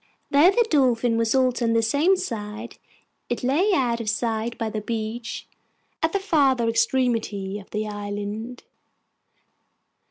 Though 0.31 0.49
the 0.49 0.65
Dolphin 0.67 1.15
was 1.15 1.35
also 1.35 1.63
on 1.63 1.73
the 1.73 1.83
same 1.83 2.17
side, 2.17 2.79
it 3.29 3.43
lay 3.43 3.71
out 3.75 4.01
of 4.01 4.09
sight 4.09 4.57
by 4.57 4.67
the 4.71 4.81
beach 4.81 5.47
at 6.01 6.11
the 6.11 6.17
farther 6.19 6.67
extremity 6.67 7.59
of 7.59 7.69
the 7.69 7.87
island. 7.87 8.63